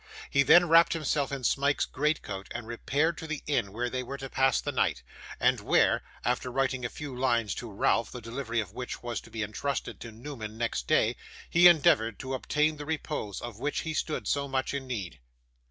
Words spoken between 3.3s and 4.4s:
inn where they were to